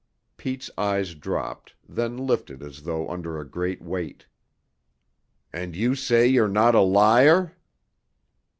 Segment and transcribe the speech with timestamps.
[0.35, 4.25] Pete's eyes dropped, then lifted as though under a great weight.
[5.53, 7.53] "And you say you're not a liar!"